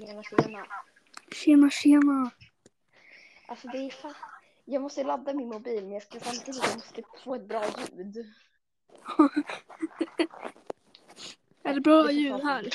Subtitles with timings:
[0.00, 0.66] Tjena, tjena.
[1.32, 2.30] Tjena, tjena.
[3.46, 4.14] Alltså det är fan...
[4.64, 7.64] Jag måste ladda min mobil men jag ska samtidigt jag måste få ett bra
[7.96, 8.16] ljud.
[11.62, 12.68] Är det bra Det är ljud här?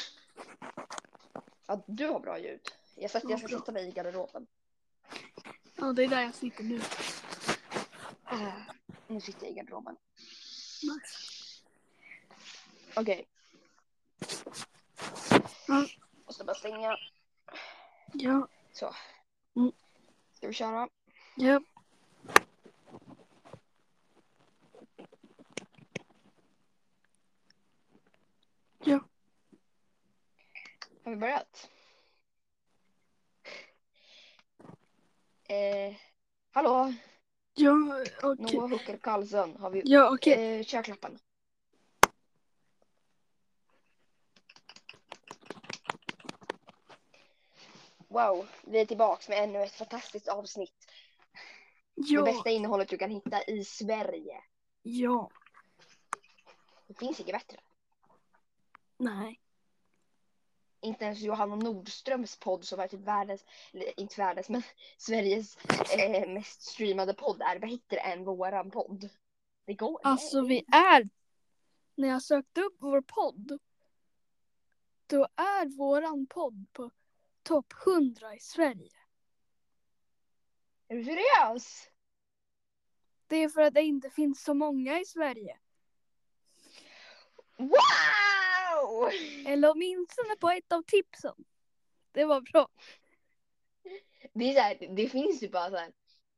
[1.67, 2.61] Ja, du har bra ljud.
[2.95, 4.47] Jag, sätter, jag ska sätta mig i garderoben.
[5.75, 6.81] Ja, det är där jag sitter nu.
[8.31, 8.53] Äh,
[9.07, 9.95] nu sitter jag i garderoben.
[10.83, 11.63] Nice.
[12.95, 13.27] Okej.
[15.67, 15.85] Ja.
[16.25, 16.97] Måste bara stänga.
[18.17, 18.95] Ja, Så.
[19.55, 19.71] Mm.
[20.33, 20.89] Ska vi köra?
[21.35, 21.61] ja.
[28.83, 28.99] Ja,
[31.03, 31.69] Har vi börjat?
[35.47, 35.95] Eh,
[36.51, 36.93] hallå?
[37.53, 37.71] ja,
[38.23, 38.57] okej.
[38.57, 39.55] Noah Hooker Karlsson.
[39.59, 39.81] Har vi...
[39.85, 40.57] Ja, okej.
[40.59, 41.19] Eh, kör klappen.
[48.07, 50.91] Wow, vi är tillbaks med ännu ett fantastiskt avsnitt.
[51.95, 54.43] Det Ja, bästa innehållet du kan hitta i Sverige.
[54.81, 55.29] ja.
[56.87, 57.59] Det finns inget bättre.
[58.97, 59.41] Nej.
[60.81, 64.63] Inte ens Johanna Nordströms podd som är typ världens, eller inte världens, men
[64.97, 65.57] Sveriges
[65.97, 69.09] eh, mest streamade podd är bättre än våran podd.
[69.65, 69.99] Det går.
[70.03, 71.09] Alltså vi är,
[71.95, 73.59] när jag sökte upp vår podd,
[75.07, 76.91] då är våran podd på
[77.45, 78.91] topp 100 i Sverige.
[80.87, 81.89] Är du seriös?
[83.27, 85.57] Det är för att det inte finns så många i Sverige.
[87.57, 89.09] Wow!
[89.45, 91.35] Eller åtminstone på ett av tipsen.
[92.11, 92.67] Det var bra.
[94.33, 95.93] Det, är så här, det finns ju bara så här.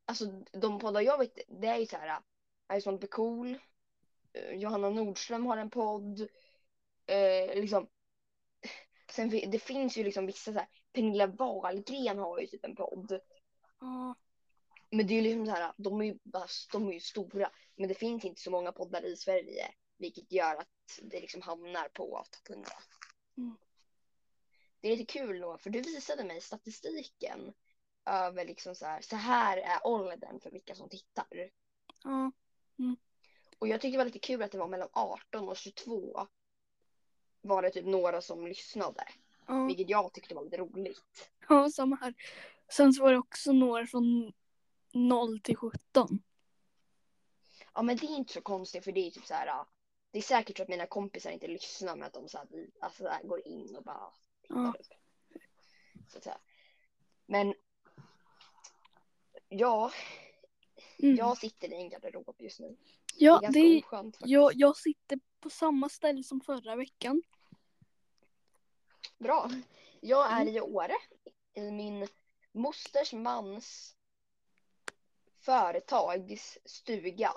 [0.05, 2.21] Alltså de poddar jag vet, det är ju så här.
[2.77, 3.57] I sånt be cool.
[4.53, 6.19] Johanna Nordström har en podd.
[7.05, 7.87] Eh, liksom.
[9.11, 10.67] Sen det finns ju liksom vissa så här.
[10.93, 13.19] Pernilla Wahlgren har ju typ en podd.
[13.79, 14.15] Ja,
[14.91, 15.73] Men det är ju liksom så här.
[15.77, 16.17] De är ju,
[16.71, 17.51] de är ju stora.
[17.75, 19.71] Men det finns inte så många poddar i Sverige.
[19.97, 22.69] Vilket gör att det liksom hamnar på topp 100.
[23.37, 23.57] Mm.
[24.79, 27.53] Det är lite kul då, för du visade mig statistiken
[28.05, 31.49] över liksom så här, så här är åldern för vilka som tittar.
[32.03, 32.31] ja,
[33.59, 36.27] Och jag tyckte det var lite kul att det var mellan 18 och 22
[37.41, 39.03] var det typ några som lyssnade.
[39.47, 39.65] Ja.
[39.65, 41.31] Vilket jag tyckte var lite roligt.
[41.49, 42.13] ja, samma här.
[42.71, 44.33] Sen så var det också några från
[44.93, 46.19] 0 till 17.
[47.73, 49.65] Ja men det är inte så konstigt för det är typ så här.
[50.11, 52.47] Det är säkert så att mina kompisar inte lyssnar men att de så här,
[52.79, 54.11] alltså, så här, går in och bara
[54.49, 54.73] Ja.
[54.79, 54.85] upp.
[56.07, 56.37] Så att säga.
[57.25, 57.53] Men
[59.49, 59.91] ja,
[60.99, 61.15] Mm.
[61.15, 62.77] jag sitter i en garderob just nu.
[63.15, 67.21] ja, det är det är, jag, jag sitter på samma ställe som förra veckan.
[69.17, 69.49] Bra.
[70.01, 70.55] Jag är Mm.
[70.55, 70.95] i Åre
[71.53, 72.07] i min
[72.51, 73.95] mosters mans
[75.39, 77.31] företags stuga.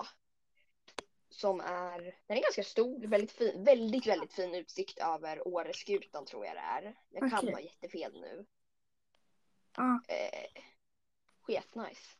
[1.29, 6.45] Som är, den är ganska stor, väldigt fin, väldigt, väldigt fin utsikt över Åreskutan tror
[6.45, 6.95] jag det är.
[7.09, 7.53] Jag kan Okej.
[7.53, 8.45] ha jättefel nu.
[9.75, 10.61] Ja, Eh,
[11.41, 12.17] sketnice.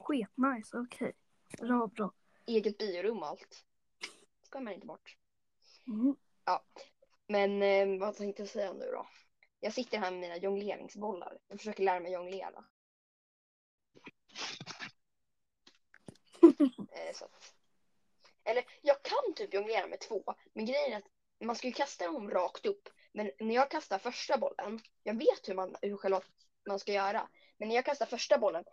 [0.00, 1.12] skitnice, okej.
[1.60, 2.12] Bra, bra.
[2.46, 3.64] Eget biorum och allt.
[4.42, 5.16] Ska man inte bort.
[5.86, 6.16] Mm.
[7.28, 9.06] Men eh, vad tänkte jag säga nu då?
[9.60, 11.38] Jag sitter här med mina jongleringsbollar.
[11.48, 12.64] Jag försöker lära mig jonglera.
[16.92, 17.54] Eh, så att,
[18.44, 20.24] eller jag kan typ jonglera med två.
[20.52, 21.10] Men grejen är att
[21.44, 22.88] man ska ju kasta dem rakt upp.
[23.12, 24.80] Men när jag kastar första bollen.
[25.02, 26.20] Jag vet hur man, hur själva
[26.68, 27.28] man ska göra.
[27.56, 28.64] Men när jag kastar första bollen.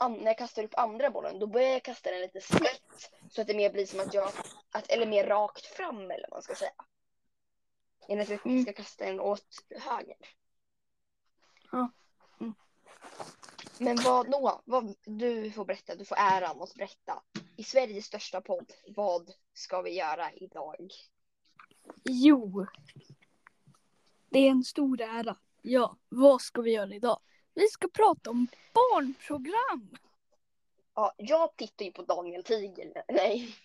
[0.00, 1.38] När jag kastar upp andra bollen.
[1.38, 3.10] Då börjar jag kasta den lite snett.
[3.30, 4.30] Så att det mer blir som att jag.
[4.70, 6.74] Att, eller mer rakt fram eller vad man ska säga.
[8.08, 8.62] Än att jag Mm.
[8.62, 10.16] ska kasta den åt höger.
[11.72, 11.90] Ja.
[12.40, 12.54] Mm.
[13.78, 17.22] Men vad, Noah, vad, du får berätta, du får äran att berätta.
[17.56, 20.90] I Sveriges största podd, vad ska vi göra idag?
[22.04, 22.66] Jo.
[24.28, 25.36] Det är en stor ära.
[25.62, 27.20] Ja, vad ska vi göra idag?
[27.54, 29.96] Vi ska prata om barnprogram.
[30.94, 33.04] Ja, jag tittar ju på Daniel Tiger.
[33.08, 33.56] Nej,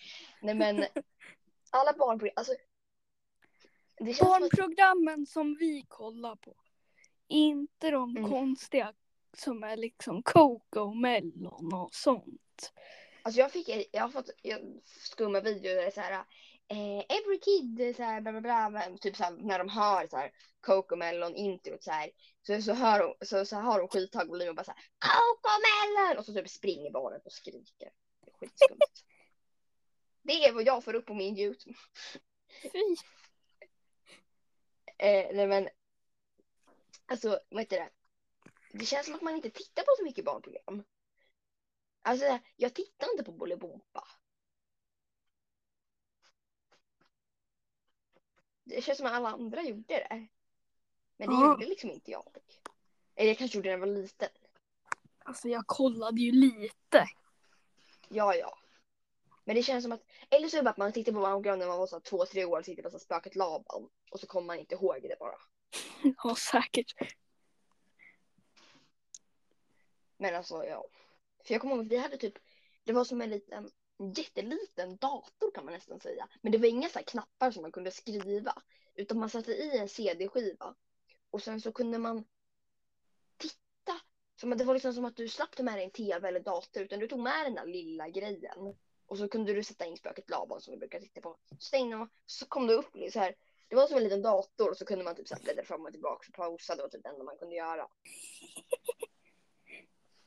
[0.41, 0.77] nej men
[1.69, 2.53] alla barnprogram, alltså.
[3.99, 6.55] Det Barnprogrammen som vi kollar på.
[7.27, 8.29] Inte de Mm.
[8.29, 8.93] konstiga
[9.33, 12.73] som är liksom Coco Mellon och sånt.
[13.21, 16.25] alltså jag fick, jag har fått jag, skumma videor där det är så här.
[16.69, 20.17] Eh, every kid, så här, bla, bla, bla, typ så här, när de hör så
[20.17, 22.09] här Cocomelon introt så här.
[22.41, 26.17] Så, så, hör de, så, så har de skithög volym och bara så här Cocomelon
[26.19, 27.91] och så typ springer barnet och skriker.
[28.25, 28.79] Det är skitskumt.
[30.23, 31.77] det är vad jag får upp på min Youtube.
[32.61, 32.95] Fy.
[34.97, 35.69] Eh, nej men
[37.09, 37.89] Alltså, vad heter det?
[38.71, 40.83] Det känns som att man inte tittar på så mycket barnprogram.
[42.01, 44.07] Alltså, jag tittar inte på Bolibompa.
[48.63, 50.27] Det känns som att alla andra gjorde det.
[51.17, 51.45] Men det Ja.
[51.51, 52.37] gjorde liksom inte jag.
[53.15, 54.29] Eller jag kanske gjorde det när jag var liten.
[55.19, 57.07] Alltså jag kollade ju lite.
[58.09, 58.57] Ja, ja.
[59.47, 61.59] Men det känns som att, eller så är det bara att man tittar på barnprogram
[61.59, 63.89] när man var så två, tre år och sitter på så spöket Laban.
[64.11, 65.35] Och så kommer man inte ihåg det bara.
[66.23, 66.93] Ja, säkert.
[70.17, 70.85] Men alltså ja.
[71.45, 72.33] För jag kommer ihåg att vi hade typ,
[72.83, 73.71] det var som en liten,
[74.17, 76.27] jätteliten dator kan man nästan säga.
[76.41, 78.53] Men det var inga så här knappar som man kunde skriva.
[78.95, 80.75] Utan man satte i en CD-skiva.
[81.31, 82.25] Och sen så kunde man
[83.37, 84.01] titta.
[84.41, 86.83] Så det var liksom som att du slapp ta med dig en TV eller dator.
[86.83, 88.75] Utan du tog med den där lilla grejen.
[89.07, 91.37] Och så kunde du sätta in spöket Laban som vi brukar titta på.
[91.49, 93.35] Så stängde man, så kom det upp så här.
[93.67, 95.85] Det var som en liten dator och så kunde man typ så här bläddra fram
[95.85, 96.75] och tillbaka och pausa.
[96.75, 97.87] Det var typ det enda man kunde göra.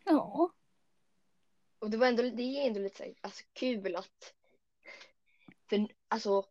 [0.04, 0.52] Ja.
[1.78, 4.34] Och det var ändå, det är ändå lite så här, alltså, kul att...
[5.68, 6.44] För alltså,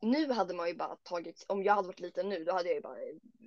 [0.00, 2.74] nu hade man ju bara tagit, om jag hade varit liten nu, då hade jag
[2.74, 2.98] ju bara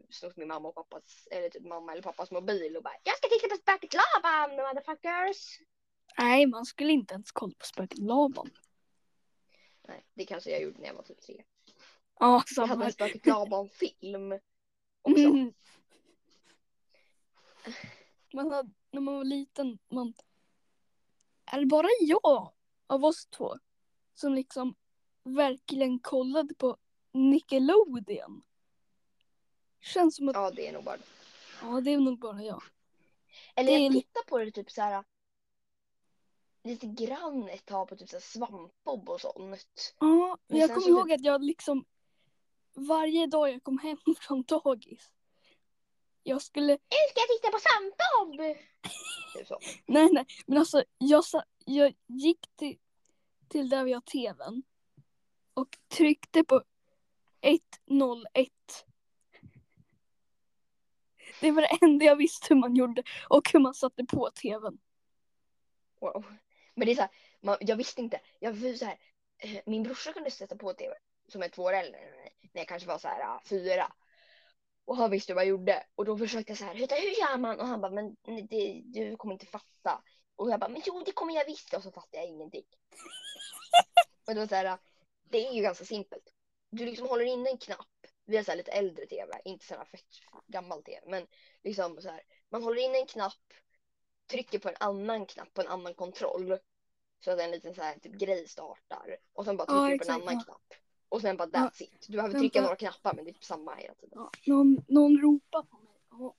[0.10, 3.28] snott min mamma och pappas, eller typ mamma eller pappas mobil och bara Jag ska
[3.28, 5.60] titta på spöket Laban, motherfuckers!
[6.18, 8.50] Nej, man skulle inte ens kolla på spöket Laban.
[9.88, 11.44] Nej, det kanske jag gjorde när jag var typ tre.
[12.20, 12.92] Ja, Jag samma hade en här.
[12.92, 14.32] spöket Laban-film
[15.02, 15.20] också.
[15.24, 15.54] Mm.
[18.34, 20.14] Man hade, när man var liten, man...
[21.46, 22.52] Är det bara jag
[22.88, 23.56] av oss två
[24.14, 24.76] som liksom
[25.24, 26.78] verkligen kollade på
[27.12, 28.42] Nickelodeon?
[29.82, 30.98] Känns som att, Ja, det är nog bara
[31.62, 32.64] ja det är nog bara jag.
[33.56, 35.04] Eller Det är jag tittar på det typ så här
[36.66, 39.96] lite grann ett tag på typ så svampbob och sånt.
[40.00, 41.86] Ja, Men jag kommer ihåg att jag liksom
[42.74, 45.12] varje dag jag kom hem från dagis.
[46.24, 48.58] Jag skulle, Nu ska jag titta på svampbob!
[49.34, 49.48] Typ
[49.86, 52.78] nej nej, men alltså jag, sa, jag gick till,
[53.48, 54.64] till där vi har tvn
[55.54, 56.64] och tryckte på
[57.42, 58.50] 101.
[61.42, 64.78] Det var det enda jag visste hur man gjorde och hur man satte på tvn.
[66.02, 66.26] Wow.
[66.76, 67.12] Men det är så här,
[67.42, 68.20] man, jag visste inte.
[68.40, 68.98] Jag var typ så här,
[69.38, 70.96] eh, min brorsa kunde sätta på tv
[71.28, 73.94] som är två år äldre än mig, när jag kanske var så här fyra.
[74.86, 75.86] Och han visste vad jag gjorde.
[75.96, 77.60] Och då försökte jag så här, hur, gör man?
[77.60, 78.16] Och han bara, men
[78.50, 80.04] det, du kommer inte fatta.
[80.36, 81.74] Och jag bara, men jo det kommer jag visst.
[81.74, 82.66] Och så fattade jag ingenting.
[84.28, 84.78] och det var så här,
[85.30, 86.34] det är ju ganska simpelt.
[86.70, 87.88] Du liksom håller in en knapp.
[88.26, 90.06] Vi har så här lite äldre tv, inte så här fett
[90.48, 91.02] gammal tv.
[91.08, 91.28] Men
[91.64, 93.54] liksom så här, man håller in en knapp,
[94.28, 96.58] trycker på en annan knapp på en annan kontroll.
[97.20, 99.18] Så att en liten så här typ grej startar.
[99.34, 100.44] Och sen bara Ja, trycker du på en annan ja.
[100.44, 100.74] knapp.
[101.10, 102.06] Och sen bara that's it.
[102.08, 104.20] Du behöver trycka några knappar men det är typ samma hela tiden.
[104.20, 105.94] Ja, någon, någon ropar på mig.
[106.10, 106.36] Ja.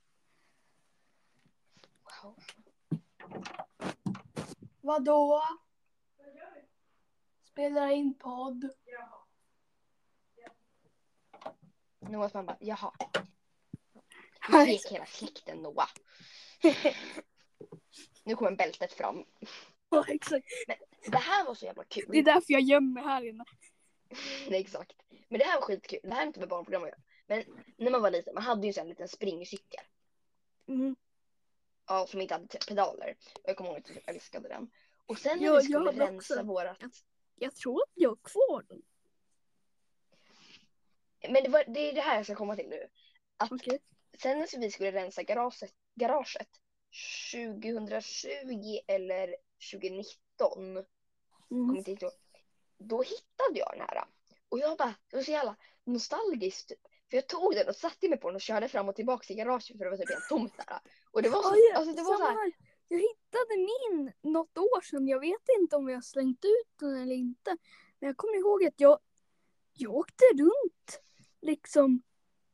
[2.23, 2.37] Wow.
[4.81, 5.43] Vadå?
[7.43, 8.71] Spelar in podd.
[12.00, 12.93] Noahs mamma, jaha.
[14.49, 15.88] Du svek hela släkten Noah.
[18.25, 19.25] Nu kommer bältet fram.
[19.90, 20.46] Ja, exakt.
[21.06, 22.25] Det här var så jävla Det är kul.
[22.25, 23.44] därför jag gömmer mig här inne.
[24.48, 24.92] Nej, exakt.
[25.28, 26.00] Men det här var skitkul.
[26.02, 26.98] Det här är inte med barnprogram göra.
[27.26, 27.44] Men
[27.76, 29.84] när man var liten, man hade ju en liten springcykel.
[30.68, 30.96] Mm.
[31.86, 33.16] Ja, som inte hade pedaler.
[33.34, 34.70] Och jag kommer ihåg att jag älskade den.
[35.06, 36.46] Och sen när Ja, vi jag skulle rensa också.
[36.46, 36.78] vårat...
[37.34, 38.82] Jag tror att jag har kvar den.
[41.32, 42.88] Men det, var, det är det här jag ska komma till nu.
[43.36, 43.78] Att Okej.
[44.22, 46.48] sen när vi skulle rensa garaget, garaget
[47.33, 49.37] 2020 eller
[49.73, 50.85] 2019,
[51.50, 51.85] Mm.
[52.79, 54.05] då hittade jag den här.
[54.49, 56.69] Och jag bara, det var så jävla nostalgiskt.
[56.69, 56.79] Typ.
[57.11, 59.37] För jag tog den och satte mig på den och körde fram och tillbaka i
[59.37, 60.79] garaget för det var typ helt tomt där.
[61.11, 62.53] Och det var så, ja, alltså det var så här.
[62.88, 65.09] Jag hittade min något år sedan.
[65.09, 67.57] Jag vet inte om jag slängt ut den eller inte.
[67.99, 68.99] Men jag kommer ihåg att jag,
[69.73, 71.00] jag åkte runt
[71.43, 72.03] liksom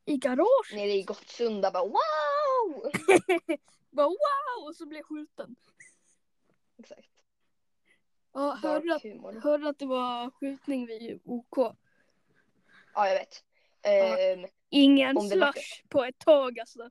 [0.04, 0.72] i garage.
[0.74, 2.90] nere i Gottsunda bara wow!
[3.92, 4.68] Bara wow!
[4.68, 5.56] Och så blev jag skjuten.
[6.78, 7.08] Exakt.
[8.32, 11.56] Ja, hörde du att, hörde att det var skjutning vid OK?
[12.94, 13.44] Ja, jag vet.
[13.82, 14.18] Ja.
[14.18, 16.90] Ehm, Ingen slush på ett tag alltså.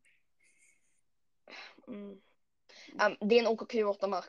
[1.88, 2.12] Mm.
[3.06, 4.24] Um, det är en OKQ8 Mac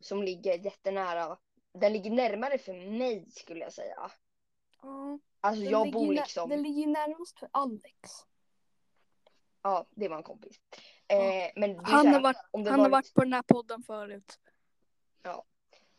[0.00, 1.38] som ligger jättenära.
[1.72, 4.10] Den ligger närmare för mig skulle jag säga.
[4.82, 6.48] Ja, Alltså den jag bor liksom.
[6.48, 8.10] Den ligger närmast för Alex.
[9.62, 10.60] Ja, det var en kompis.
[11.08, 14.38] Eh, men Han här, har varit, han har varit, varit på den här podden förut.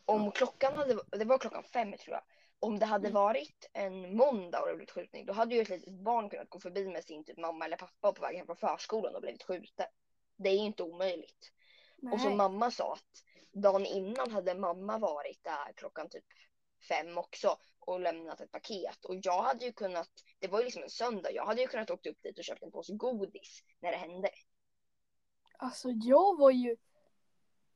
[0.05, 2.23] om klockan hade, det var klockan fem tror jag.
[2.59, 3.13] om det hade Mm.
[3.13, 6.59] varit en måndag och det blivit skjutning, då hade ju ett litet barn kunnat gå
[6.59, 9.85] förbi med sin typ mamma eller pappa på väg hem från förskolan och blivit skjuten.
[10.37, 11.51] Det är inte omöjligt.
[12.11, 12.37] Och som Nej.
[12.37, 16.23] mamma sa att dagen innan hade mamma varit där klockan typ
[16.89, 19.05] fem också och lämnat ett paket.
[19.05, 20.09] Och jag hade ju kunnat,
[20.39, 22.63] det var ju liksom en söndag, jag hade ju kunnat åkt upp dit och köpt
[22.63, 24.29] en påse godis när det hände.
[25.57, 26.77] Alltså jag var ju,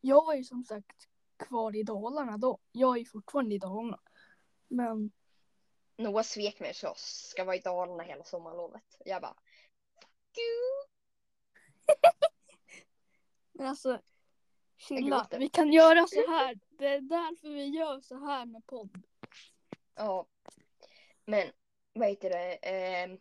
[0.01, 1.07] jag var ju som sagt
[1.37, 2.59] kvar i Dalarna då.
[2.71, 3.99] Jag är ju fortfarande i Dalarna.
[4.67, 5.11] Men
[5.97, 8.97] Noah svek mig så jag ska vara i Dalarna hela sommarlovet.
[9.05, 9.35] Jag bara,
[10.37, 10.89] you.
[13.51, 14.01] Men alltså,
[14.77, 15.17] chilla.
[15.17, 15.39] gråter.
[15.39, 16.59] Vi kan göra så här.
[16.69, 19.03] Det är därför vi gör så här med podd.
[19.95, 20.27] Ja.
[21.25, 21.51] Men
[21.93, 22.53] vad heter det?
[22.53, 23.17] Eh,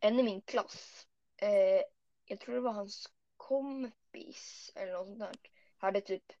[0.00, 1.06] en i min klass,
[1.36, 1.82] eh,
[2.28, 5.36] jag tror det var hans kompis eller något sånt där,
[5.78, 6.32] hade typ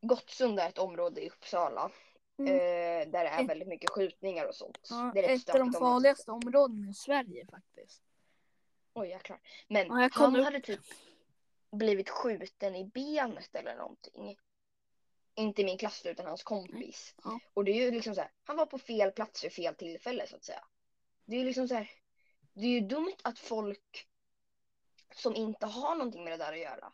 [0.00, 1.90] Gottsunda är ett område i Uppsala.
[2.38, 2.54] Mm.
[2.54, 4.78] Eh, där det är väldigt mycket skjutningar och sånt.
[4.90, 8.02] Ja, det är ett av de farligaste områdena i Sverige faktiskt.
[8.94, 9.40] Oj jäklar.
[9.68, 10.44] Men Ja, han upp.
[10.44, 10.80] hade typ
[11.72, 14.38] blivit skjuten i benet eller någonting.
[15.34, 17.14] Inte min klass utan hans kompis.
[17.24, 17.40] Ja.
[17.54, 20.26] Och det är ju liksom så här, han var på fel plats vid fel tillfälle
[20.26, 20.64] så att säga.
[21.24, 21.90] Det är ju liksom så här,
[22.52, 24.08] det är ju dumt att folk
[25.14, 26.92] som inte har någonting med det där att göra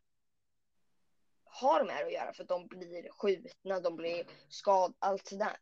[1.61, 5.57] har med det att göra för att de blir skjutna, de blir skadade, allt sådär.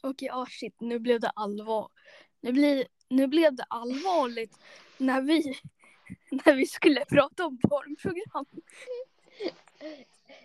[0.00, 1.90] Okej, ah shit, nu blev det allvar.
[2.40, 4.58] Nu, blir, nu blev det allvarligt
[4.98, 5.58] när vi,
[6.44, 8.46] när vi skulle prata om barnprogram.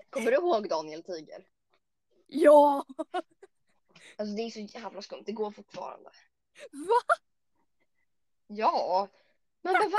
[0.10, 1.48] Kommer du ihåg Daniel Tiger?
[2.28, 2.86] Ja,
[4.18, 6.10] Alltså det är så jävla skumt, det går fortfarande.
[6.72, 7.16] va?
[8.48, 9.08] Ja,
[9.62, 9.98] men vad va?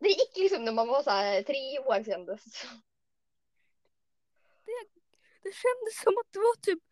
[0.00, 2.44] Det gick liksom när man var så här tre år kändes
[5.42, 6.82] Det kändes som att det var typ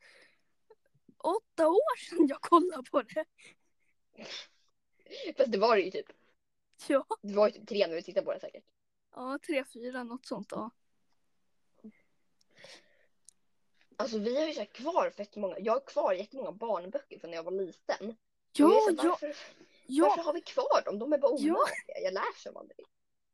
[1.19, 3.25] åtta år sedan jag kollade på det.
[5.37, 6.07] Fast det var det ju typ.
[6.89, 8.65] Ja, Det var ju typ tre när vi tittade på det säkert.
[9.15, 10.49] ja tre, fyra, något sånt.
[10.51, 10.71] Ja.
[13.97, 15.59] Alltså vi har ju så kvar fett många.
[15.59, 18.17] Jag har kvar jättemånga barnböcker från när jag var liten.
[18.53, 19.37] Ja, här, ja, varför, varför
[19.87, 20.99] ja, har vi kvar dem?
[20.99, 21.55] De är bara Ja.
[21.55, 22.01] onödiga.
[22.05, 22.87] Jag läser dem aldrig.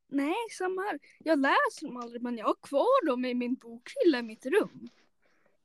[0.08, 0.99] Nej, samma här.
[1.18, 4.88] Jag läser dem aldrig, men jag har kvar dem i min bokhylla i mitt rum.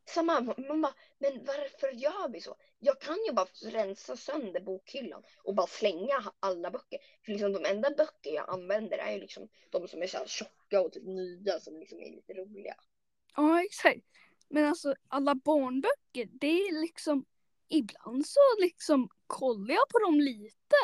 [0.05, 2.55] Samma, man bara, men varför gör vi så?
[2.79, 6.99] Jag kan ju bara rensa sönder bokhyllan och bara slänga alla böcker.
[7.25, 10.27] För liksom de enda böcker jag använder är ju liksom de som är så här
[10.27, 12.75] tjocka och typ nya som liksom är lite roliga.
[13.35, 14.05] Ja, exakt.
[14.47, 17.25] Men alltså alla barnböcker, det är liksom
[17.67, 20.75] ibland så liksom kollar jag på dem lite.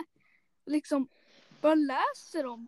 [0.66, 1.08] Liksom
[1.62, 2.68] bara läser dem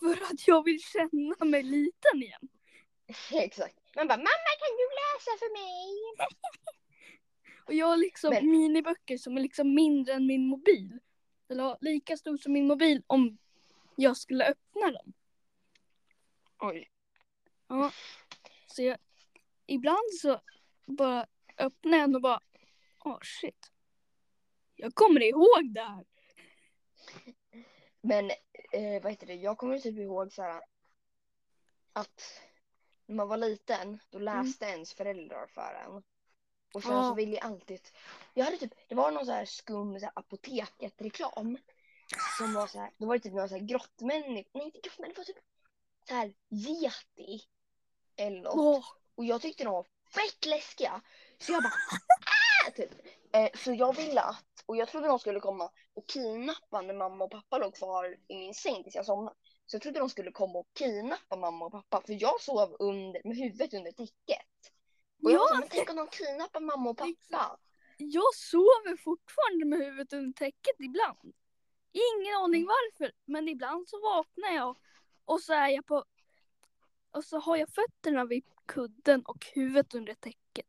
[0.00, 2.48] för att jag vill känna mig liten igen.
[3.32, 3.76] Exakt.
[3.96, 6.16] Man bara, mamma kan du läsa för mig?
[7.66, 10.98] Och jag har liksom Men- miniböcker som är liksom mindre än min mobil.
[11.48, 13.38] Eller lika stor som min mobil om
[13.96, 15.12] jag skulle öppna dem.
[16.58, 16.90] Oj.
[17.68, 17.92] Ja.
[18.66, 18.98] Så jag,
[19.66, 20.40] ibland så
[20.86, 21.26] bara
[21.58, 22.40] öppnar jag den och bara,
[23.04, 23.72] åh shit.
[24.76, 26.04] Jag kommer ihåg det här.
[28.06, 28.30] Men
[28.72, 30.62] eh, vad heter det, jag kommer typ ihåg så här
[31.92, 32.40] att
[33.06, 36.02] när man var liten då läste ens föräldrar för en.
[36.74, 37.02] Och sen Mm.
[37.04, 37.08] Ja.
[37.10, 37.88] så ville jag alltid,
[38.34, 41.58] jag hade typ, det var någon så här skum så här apoteket-reklam.
[42.38, 45.24] Som var så här, då var det typ några så här grottmänniskor, nej inte grottmänniskor,
[45.24, 45.44] det var typ
[46.08, 47.42] så här yeti.
[48.16, 48.54] Eller något.
[48.56, 48.84] Åh,
[49.14, 51.00] Och jag tyckte de var fett läskiga.
[51.38, 51.72] Så jag bara!
[52.70, 52.90] typ.
[53.32, 57.24] eh, Så jag ville att, och jag trodde de skulle komma och kidnappa när mamma
[57.24, 59.36] och pappa låg kvar i min säng tills jag somnade.
[59.66, 62.02] Så jag trodde de skulle komma och kidnappa mamma och pappa.
[62.06, 64.46] För jag sov under, med huvudet under täcket.
[65.22, 67.10] Och jag var Ja, såhär, men tänk om de kidnappar mamma och pappa.
[67.10, 67.62] Exakt.
[67.98, 71.34] jag sover fortfarande med huvudet under täcket ibland.
[71.92, 74.78] Ingen aning varför, men ibland så vaknar jag
[75.24, 76.04] och så är jag på
[77.10, 80.66] och så har jag fötterna vid kudden och huvudet under täcket.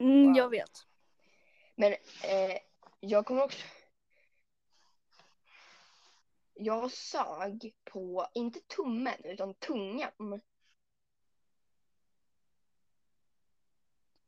[0.00, 0.36] Mm, Wow.
[0.36, 0.86] Jag vet.
[1.74, 1.92] Men
[2.24, 2.58] eh,
[3.00, 3.58] jag kommer också...
[6.54, 10.40] Jag sög på, inte tummen, utan tungan.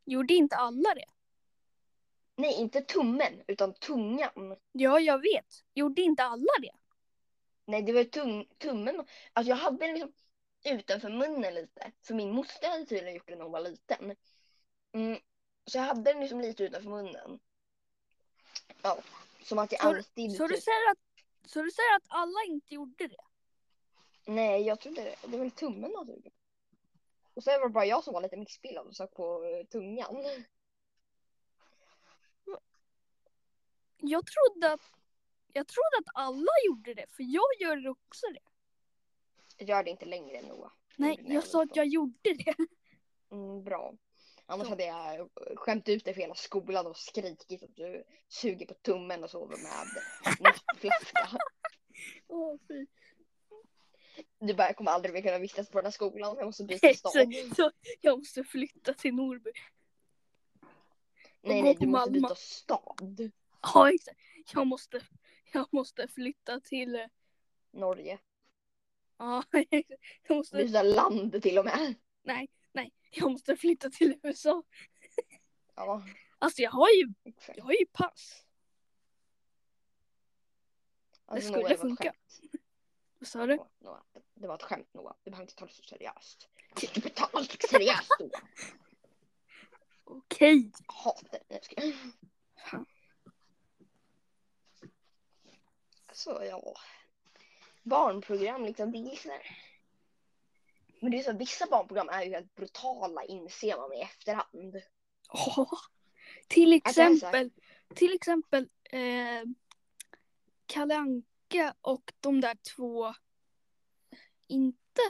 [0.05, 1.05] Gjorde inte alla det?
[2.37, 4.57] Nej, inte tummen, utan tungan.
[4.73, 5.65] Ja, jag vet.
[5.75, 6.73] Gjorde inte alla det?
[7.65, 9.07] Nej, det var tung, tummen.
[9.33, 10.13] Alltså jag hade den liksom
[10.65, 11.93] utanför munnen lite.
[12.03, 14.17] För min moster hade tydligen gjort det när hon var liten.
[14.93, 15.19] Mm.
[15.69, 17.41] Så jag hade den liksom lite utanför munnen.
[18.83, 18.99] Ja,
[19.43, 20.37] som att jag Så- alltid...
[20.37, 20.99] Så du typ- säger att,
[21.51, 23.17] så du säger att alla inte gjorde det?
[24.27, 25.17] Nej, jag trodde det.
[25.23, 26.29] Det var väl tummen han tog.
[27.35, 30.25] Och sen var det bara jag som var lite missbildad och sög på eh, tungan.
[34.01, 34.81] Jag trodde att,
[35.53, 38.41] jag trodde att alla gjorde det, för jag gör också det.
[39.57, 40.71] Jag gör det inte längre Noah.
[40.97, 42.55] Nej, jag sa att jag gjorde det.
[43.31, 43.95] Mm, bra.
[44.50, 48.75] Annars hade jag skämt ut dig för hela skolan och skrikit att du suger på
[48.75, 49.87] tummen och sover med
[50.40, 51.38] nappflaska.
[52.28, 52.87] Åh, fy.
[54.38, 56.37] Du bara, jag kommer aldrig mer kunna vistas på den här skolan.
[56.37, 57.12] Jag måste byta stad.
[57.12, 59.50] Så, så jag måste flytta till Norrby.
[61.40, 63.31] Nej, nej, du måste byta stad.
[63.62, 64.19] Ja, exakt.
[64.55, 65.00] Jag måste,
[65.52, 67.07] jag måste flytta till, eh,
[67.71, 68.19] Norge.
[69.19, 69.43] ja,
[70.28, 71.95] jag måste, Byta land till och med.
[72.23, 72.49] nej,
[73.11, 74.62] jag måste flytta till USA.
[75.75, 76.03] Ja,
[76.38, 77.59] Alltså jag har ju, exakt.
[77.59, 78.45] jag har ju pass.
[81.27, 82.15] Alltså, skulle Noah, det var ett funka.
[83.19, 83.57] Vad sa du?
[83.57, 84.03] Noah, Noah,
[84.35, 85.17] Det var ett skämt Noah.
[85.25, 86.49] Du behöver inte ta det så seriöst.
[86.81, 88.43] Du behöver ta allt seriöst Noah.
[90.05, 90.73] Okej.
[90.87, 91.61] Jag hatar det.
[91.77, 91.95] Jag.
[92.71, 92.87] Fan.
[96.12, 96.75] Så ja.
[97.83, 99.31] Barnprogram liksom, det är liksom
[101.00, 104.83] Men det är så vissa barnprogram är ju helt brutala inser man i efterhand.
[105.33, 105.69] Ja.
[106.49, 107.26] Till Alltså, alltså.
[107.26, 107.50] exempel,
[107.95, 109.43] till exempel eh,
[110.67, 113.14] Kalle Anka och de där två,
[114.47, 115.02] inte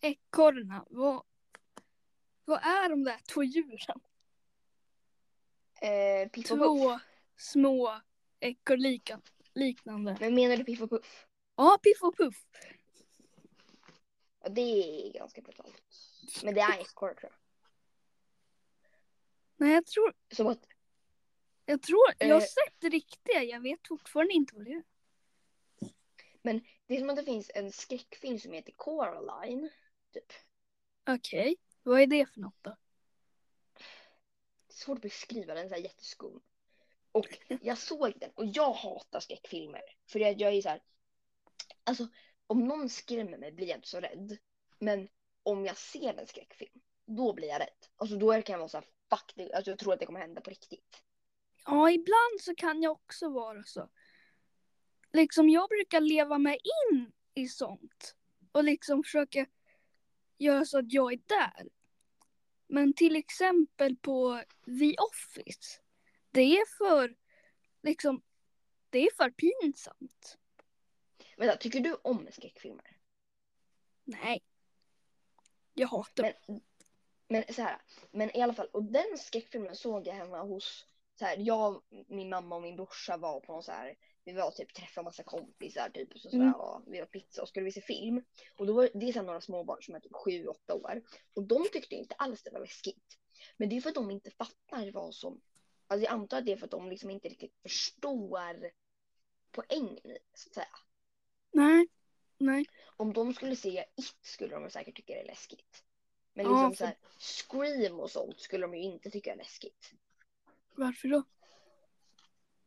[0.00, 0.84] ekorrarna.
[0.90, 1.22] Vad,
[2.44, 4.00] vad är de där två djuren?
[5.80, 6.66] Eh, Piff och Puff.
[6.66, 6.98] Två
[7.36, 8.00] små
[8.40, 10.16] ekorrliknande.
[10.20, 11.26] Men menar du Piff och Puff?
[11.56, 12.46] Ja, Piff och Puff.
[14.42, 15.82] Ja, det är ganska brutalt.
[16.44, 17.38] Men det är ekorre tror jag.
[19.56, 20.66] Nej, jag tror, Som att,
[21.64, 22.46] jag tror, jag har Eh.
[22.46, 23.42] sett riktiga.
[23.42, 24.82] Jag vet fortfarande inte vad det är.
[26.86, 29.70] det är som att det finns en skräckfilm som heter Coraline.
[30.12, 30.32] Typ.
[31.08, 32.76] Okej, vad är det för något då?
[34.66, 36.42] Det är svårt att beskriva den, så här jätteskum.
[37.12, 39.82] Och jag såg den och jag hatar skräckfilmer.
[40.06, 40.82] För jag, jag är så här.
[41.84, 42.08] Alltså
[42.50, 44.38] om någon skrämmer mig blir jag inte så rädd.
[44.78, 45.08] Men
[45.42, 47.86] om jag ser en skräckfilm, då blir jag rädd.
[47.96, 50.20] Alltså då kan jag vara så här, fuck det, alltså, jag tror att det kommer
[50.20, 51.02] hända på riktigt.
[51.64, 53.88] Ja, ibland så kan jag också vara så.
[55.12, 56.58] Liksom jag brukar leva mig
[56.90, 58.16] in i sånt.
[58.52, 59.46] Och liksom försöka
[60.38, 61.68] göra så att jag är där.
[62.66, 65.80] Men till exempel på The Office.
[66.30, 67.16] Det är för,
[67.82, 68.22] liksom,
[68.90, 70.39] det är för pinsamt.
[71.40, 72.96] Vänta, tycker du om skräckfilmer?
[74.04, 74.42] Nej.
[75.74, 76.60] Jag hatar Men,
[77.28, 80.86] men så här, men i alla fall, och den skräckfilmen såg jag hemma hos,
[81.18, 84.50] så här, jag, min mamma och min brorsa var på någon så här, vi var
[84.50, 86.54] typ träffa massa kompisar typ och så, så här, Mm.
[86.54, 88.24] och vi åt pizza och skulle vi se film.
[88.56, 91.02] Och då var det är så här, några småbarn som är typ sju, åtta år.
[91.34, 93.18] Och de tyckte inte alls det var läskigt.
[93.56, 95.40] Men det är för att de inte fattar vad som,
[95.86, 98.70] alltså jag antar att det är för att de liksom inte riktigt förstår
[99.50, 100.68] poängen i det, så att säga.
[101.52, 101.88] Nej.
[102.38, 102.64] Nej.
[102.96, 105.84] Om de skulle se It skulle de säkert tycka det är läskigt.
[106.34, 109.36] Men Ja, liksom för- så här, Scream och sånt skulle de ju inte tycka är
[109.36, 109.92] läskigt.
[110.74, 111.22] Varför då?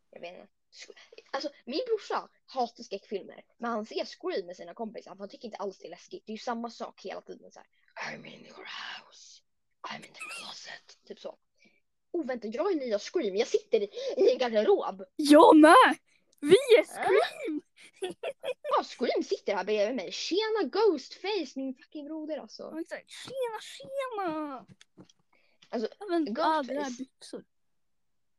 [0.09, 0.47] Jag vet inte.
[1.31, 3.45] Alltså min brorsa hatar skräckfilmer.
[3.57, 5.11] Men han ser Scream med sina kompisar.
[5.11, 6.23] för Han tycker inte alls det är läskigt.
[6.25, 7.51] Det är ju samma sak hela tiden.
[7.51, 7.67] Så här,
[8.13, 9.41] I'm in your house.
[9.81, 10.97] I'm in the closet.
[11.07, 11.37] Typ så.
[12.11, 13.35] Oh vänta, jag är nya Scream.
[13.35, 15.03] Jag sitter i, i en garderob.
[15.15, 15.97] Jag med!
[16.43, 16.85] Vi är Äh?
[16.85, 17.61] Scream!
[18.77, 20.11] Ja, Scream sitter här bredvid mig.
[20.11, 22.79] Tjena Ghostface, min fucking broder alltså.
[22.79, 23.09] Exakt.
[23.09, 24.65] Tjena, tjena!
[25.69, 26.97] Alltså, men, Ghostface.
[26.97, 27.43] byxor.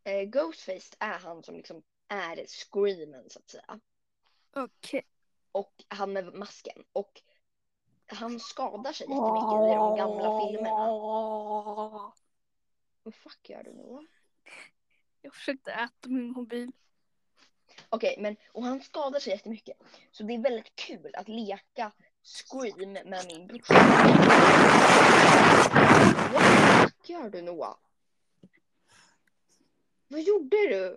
[0.04, 3.80] Eh, Ghostface är han som liksom är Screamen så att säga.
[4.56, 5.06] Okej.
[5.52, 6.84] Och han med masken.
[6.92, 7.22] Och
[8.06, 10.86] han skadar sig jättemycket i de gamla filmerna.
[13.02, 14.06] Vad fuck gör du nu?
[15.20, 16.72] Jag försökte äta min mobil.
[17.88, 19.76] Okej, men och han skadar sig jättemycket.
[20.10, 23.74] Så det är väldigt kul att leka Scream med min brorsa.
[26.32, 27.76] Vad gör du Noah?
[30.08, 30.96] Vad gjorde du?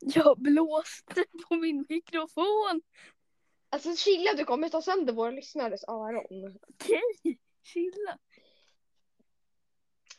[0.00, 2.82] Jag blåste på min mikrofon.
[3.70, 6.58] Alltså chilla, du kommer ta sönder våra lyssnares öron.
[6.68, 8.18] Okej, chilla.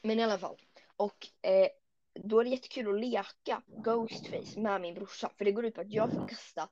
[0.01, 0.57] Men i alla fall.
[0.95, 1.67] Och eh,
[2.15, 5.31] då är det jättekul att leka Ghostface med min brorsa.
[5.37, 6.69] För det går ut på att jag får kasta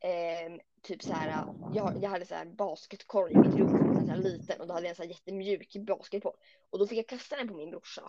[0.00, 1.44] eh, typ så här.
[1.74, 4.86] Jag, jag hade så här basketkorg i mitt rum, så här liten och då hade
[4.86, 6.36] jag en så här jättemjuk basketboll.
[6.70, 8.02] Och då fick jag kasta den på min brorsa.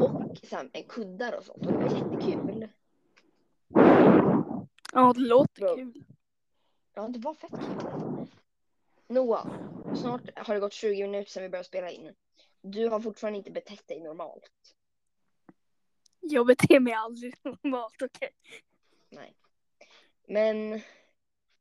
[0.00, 1.66] Och sen en kuddar och sånt.
[1.66, 2.68] Och det var jättekul.
[4.92, 5.74] Ja, det låter Bra.
[5.74, 6.04] kul.
[6.94, 8.26] Ja, det var fett kul.
[9.08, 9.46] Noah,
[9.96, 12.14] snart har det gått 20 minuter sedan vi började spela in.
[12.60, 14.74] Du har fortfarande inte betett dig normalt.
[16.24, 18.30] Jag beter mig aldrig normalt, okej?
[19.08, 19.34] Nej.
[20.26, 20.70] Men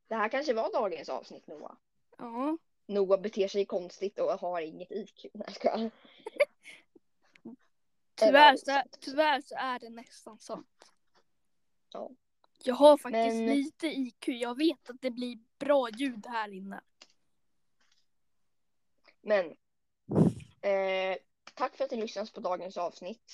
[0.07, 1.75] det här kanske var dagens avsnitt Noah.
[2.17, 2.57] Ja.
[2.85, 5.25] Noah beter sig konstigt och har inget IQ.
[5.33, 5.91] Nej, jag skojar.
[8.15, 10.91] Tyvärr så, tyvärr så är det nästan sant.
[11.93, 12.11] Ja.
[12.63, 14.27] Jag har faktiskt Men- lite IQ.
[14.27, 16.81] Jag vet att det blir bra ljud här inne.
[19.21, 19.45] Men
[20.61, 21.17] eh,
[21.53, 23.33] tack för att ni lyssnade på dagens avsnitt.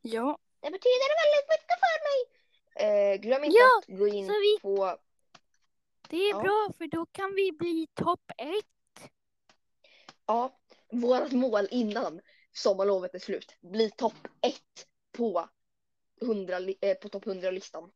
[0.00, 0.38] Ja.
[0.60, 2.18] Det betyder väldigt mycket för mig.
[3.14, 4.98] Eh, glöm inte Ja, att gå in vi- på
[6.08, 6.42] Det är Ja.
[6.42, 9.10] bra för då kan vi bli topp ett.
[10.26, 10.58] ja,
[10.92, 12.20] vårt mål innan
[12.52, 13.56] sommarlovet är slut.
[13.60, 15.48] Bli topp ett på,
[16.20, 17.92] 100, li- eh, på topp 100-listan.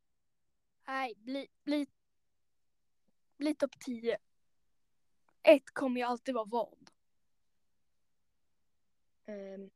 [0.87, 1.87] Nej, bli, bli,
[3.37, 4.19] bli topp 10.
[5.43, 6.91] Ett kommer ju alltid vara vad?
[9.27, 9.71] Ehm,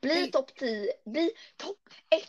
[0.00, 2.22] bli topp 10, bli topp 1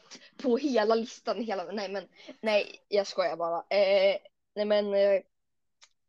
[0.43, 1.41] på hela listan.
[1.43, 2.07] Hela, nej men
[2.41, 3.57] nej jag skojar bara.
[3.77, 4.17] Eh,
[4.55, 5.21] nej men eh,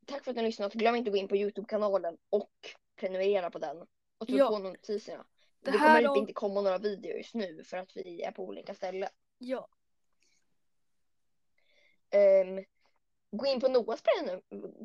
[0.07, 0.72] tack för att ni har lyssnat.
[0.72, 2.50] Glöm inte att gå in på Youtube-kanalen och
[2.96, 3.87] prenumerera på den.
[4.18, 4.48] Och tryck Ja.
[4.48, 5.24] på notiserna.
[5.61, 8.31] Det Det, kommer av- inte, inte komma några videor just nu för att vi är
[8.33, 9.09] på olika ställen.
[9.38, 9.68] Ja.
[12.11, 12.64] Ehm,
[13.31, 14.03] gå in på Noahs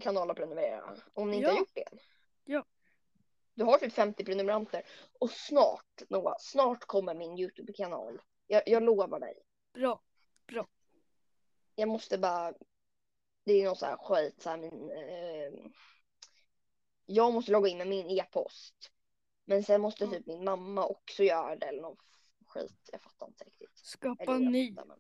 [0.02, 1.52] kanal och prenumerera om ni inte Ja.
[1.54, 1.88] har gjort det.
[2.46, 2.66] Ja.
[3.56, 4.84] Du har typ 50 prenumeranter
[5.20, 8.22] och snart Noah, snart kommer min Youtube-kanal.
[8.48, 9.42] Jag, jag lovar dig.
[9.74, 10.02] Bra.
[11.76, 12.54] Jag måste bara.
[13.44, 14.92] Det är någon sån här skit så här min.
[14.92, 15.72] Eh,
[17.06, 18.92] jag måste logga in med min e-post.
[19.46, 20.12] Men sen måste Ja.
[20.12, 21.98] typ min mamma också göra det eller någon
[22.46, 22.90] skit.
[22.92, 23.78] Jag fattar inte riktigt.
[23.78, 24.76] Skapa Eller ny.
[24.76, 25.00] fattar, men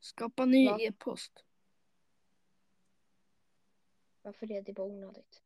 [0.00, 0.78] Skapa ny Va?
[0.80, 1.44] e-post.
[4.22, 5.41] varför är det bara onödigt?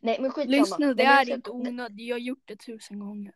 [0.00, 0.56] Nej men skitsamma.
[0.56, 2.06] Lyssna, det är inte onödigt.
[2.06, 3.34] Jag har gjort det tusen gånger.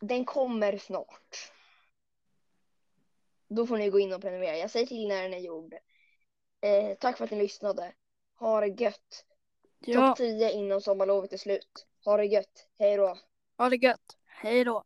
[0.00, 1.52] Den kommer snart.
[3.48, 4.56] Då får ni gå in och prenumerera.
[4.56, 5.74] Jag säger till när den är gjord.
[6.60, 7.92] Eh, tack för att ni lyssnade.
[8.38, 9.24] Ha det gött.
[9.78, 11.86] Ja, Topp 10 innan sommarlovet är slut.
[12.04, 12.68] Ha det gött.
[12.78, 13.18] Hej då.
[13.56, 14.16] ha det gött.
[14.26, 14.84] Hej då.